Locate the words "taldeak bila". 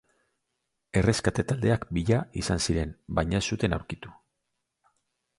1.51-2.21